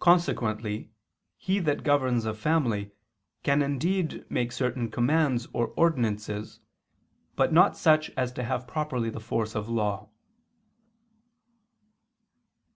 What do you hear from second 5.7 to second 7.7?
ordinances, but